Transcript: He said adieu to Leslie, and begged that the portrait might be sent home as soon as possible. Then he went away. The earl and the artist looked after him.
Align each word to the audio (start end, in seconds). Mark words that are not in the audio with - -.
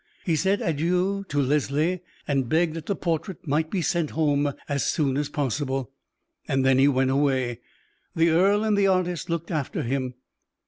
He 0.25 0.35
said 0.35 0.63
adieu 0.63 1.25
to 1.29 1.39
Leslie, 1.39 1.99
and 2.27 2.49
begged 2.49 2.73
that 2.73 2.87
the 2.87 2.95
portrait 2.95 3.45
might 3.45 3.69
be 3.69 3.83
sent 3.83 4.09
home 4.09 4.51
as 4.67 4.83
soon 4.83 5.15
as 5.15 5.29
possible. 5.29 5.91
Then 6.47 6.79
he 6.79 6.87
went 6.87 7.11
away. 7.11 7.59
The 8.15 8.31
earl 8.31 8.63
and 8.63 8.75
the 8.75 8.87
artist 8.87 9.29
looked 9.29 9.51
after 9.51 9.83
him. 9.83 10.15